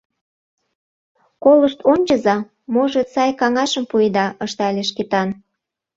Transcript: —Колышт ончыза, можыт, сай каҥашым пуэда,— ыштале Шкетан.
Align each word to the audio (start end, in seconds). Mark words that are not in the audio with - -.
—Колышт 1.43 1.79
ончыза, 1.91 2.37
можыт, 2.73 3.07
сай 3.13 3.31
каҥашым 3.39 3.85
пуэда,— 3.89 4.25
ыштале 4.45 4.83
Шкетан. 4.89 5.29